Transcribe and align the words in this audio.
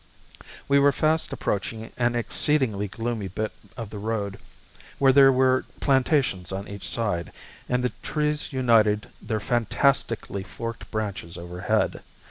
We 0.67 0.79
were 0.79 0.91
fast 0.91 1.31
approaching 1.31 1.91
an 1.95 2.15
exceedingly 2.15 2.87
gloomy 2.87 3.27
bit 3.27 3.51
of 3.77 3.91
the 3.91 3.99
road 3.99 4.39
where 4.97 5.13
there 5.13 5.31
were 5.31 5.63
plantations 5.79 6.51
on 6.51 6.67
each 6.67 6.89
side, 6.89 7.31
and 7.69 7.83
the 7.83 7.93
trees 8.01 8.51
united 8.51 9.09
their 9.21 9.39
fantastically 9.39 10.41
forked 10.41 10.89
branches 10.89 11.37
overhead. 11.37 12.01